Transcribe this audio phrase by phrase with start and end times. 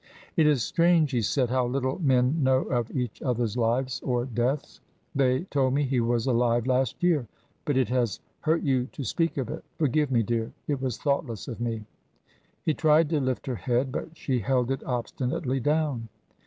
[0.35, 4.81] "It is strange," he said, "how little men know of each other's lives or deaths.
[5.13, 7.27] They told me he was alive last year.
[7.65, 9.63] But it has hurt you to speak of it.
[9.77, 11.85] Forgive me, dear, it was thoughtless of me."
[12.63, 16.09] He tried to lift her head, but she held it obstinately down.